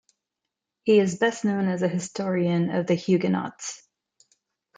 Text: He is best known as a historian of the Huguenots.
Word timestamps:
He 0.81 0.97
is 0.97 1.19
best 1.19 1.45
known 1.45 1.67
as 1.67 1.83
a 1.83 1.87
historian 1.87 2.71
of 2.71 2.87
the 2.87 2.95
Huguenots. 2.95 3.83